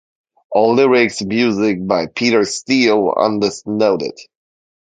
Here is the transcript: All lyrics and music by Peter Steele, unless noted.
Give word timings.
All 0.49 0.73
lyrics 0.73 1.21
and 1.21 1.29
music 1.29 1.77
by 1.87 2.07
Peter 2.07 2.43
Steele, 2.43 3.13
unless 3.15 3.61
noted. 3.67 4.15